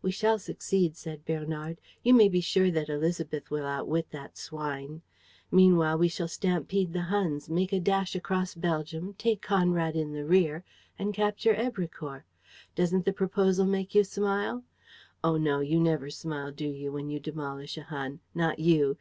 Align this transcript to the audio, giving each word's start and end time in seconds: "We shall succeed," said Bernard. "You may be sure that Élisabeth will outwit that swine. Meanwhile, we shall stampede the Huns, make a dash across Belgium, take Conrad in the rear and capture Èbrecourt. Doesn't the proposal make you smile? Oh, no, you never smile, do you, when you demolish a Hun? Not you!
"We 0.00 0.10
shall 0.10 0.38
succeed," 0.38 0.96
said 0.96 1.26
Bernard. 1.26 1.82
"You 2.02 2.14
may 2.14 2.30
be 2.30 2.40
sure 2.40 2.70
that 2.70 2.88
Élisabeth 2.88 3.50
will 3.50 3.66
outwit 3.66 4.08
that 4.08 4.38
swine. 4.38 5.02
Meanwhile, 5.50 5.98
we 5.98 6.08
shall 6.08 6.28
stampede 6.28 6.94
the 6.94 7.02
Huns, 7.02 7.50
make 7.50 7.74
a 7.74 7.78
dash 7.80 8.14
across 8.16 8.54
Belgium, 8.54 9.12
take 9.18 9.42
Conrad 9.42 9.94
in 9.94 10.14
the 10.14 10.24
rear 10.24 10.64
and 10.98 11.12
capture 11.12 11.54
Èbrecourt. 11.54 12.22
Doesn't 12.74 13.04
the 13.04 13.12
proposal 13.12 13.66
make 13.66 13.94
you 13.94 14.02
smile? 14.02 14.64
Oh, 15.22 15.36
no, 15.36 15.60
you 15.60 15.78
never 15.78 16.08
smile, 16.08 16.52
do 16.52 16.66
you, 16.70 16.90
when 16.90 17.10
you 17.10 17.20
demolish 17.20 17.76
a 17.76 17.82
Hun? 17.82 18.20
Not 18.34 18.58
you! 18.58 18.94